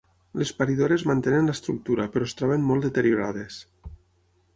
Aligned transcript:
Les 0.41 0.51
paridores 0.59 1.03
mantenen 1.09 1.49
l'estructura 1.51 2.07
però 2.15 2.29
es 2.29 2.33
troben 2.39 2.65
molt 2.71 2.87
deteriorades. 2.87 3.59